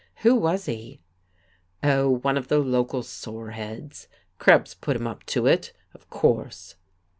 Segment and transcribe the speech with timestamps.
[0.23, 0.99] "Who was he?"
[1.83, 4.07] "Oh, one of the local sore heads.
[4.39, 6.73] Krebs put him up to it, of course."